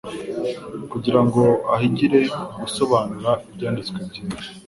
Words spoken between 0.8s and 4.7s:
kugira ngo ahigire gusobanura Ibyanditswe byera.